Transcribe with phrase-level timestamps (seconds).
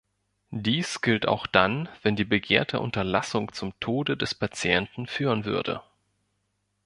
[0.55, 5.83] Dies gilt auch dann, wenn die begehrte Unterlassung zum Tode des Patienten führen würde.